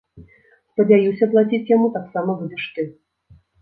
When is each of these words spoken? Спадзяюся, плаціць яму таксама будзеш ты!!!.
Спадзяюся, 0.71 1.23
плаціць 1.35 1.71
яму 1.75 1.87
таксама 2.01 2.31
будзеш 2.43 2.63
ты!!!. 2.77 2.93